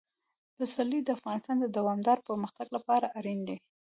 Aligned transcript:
پسرلی 0.55 0.99
د 1.03 1.09
افغانستان 1.17 1.57
د 1.61 1.65
دوامداره 1.77 2.25
پرمختګ 2.29 2.67
لپاره 2.75 3.07
اړین 3.17 3.39
دي. 3.47 3.57